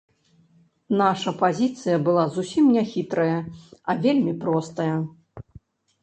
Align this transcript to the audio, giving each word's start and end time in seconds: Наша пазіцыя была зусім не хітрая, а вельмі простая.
Наша 1.01 1.33
пазіцыя 1.41 1.97
была 2.07 2.23
зусім 2.37 2.65
не 2.77 2.83
хітрая, 2.93 3.35
а 3.93 3.97
вельмі 4.07 4.33
простая. 4.47 4.95